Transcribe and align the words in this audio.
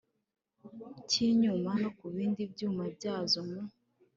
cy 1.09 1.17
inyuma 1.29 1.71
no 1.81 1.89
ku 1.97 2.05
bindi 2.13 2.41
byuma 2.53 2.83
byazo 2.95 3.39
mu 3.49 3.59